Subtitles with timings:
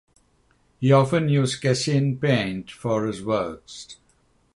[0.79, 3.97] He often used casein paint for his works.